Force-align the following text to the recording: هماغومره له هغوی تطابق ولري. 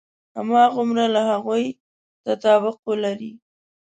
هماغومره 0.37 1.05
له 1.13 1.21
هغوی 1.31 1.65
تطابق 2.25 2.77
ولري. 2.89 3.31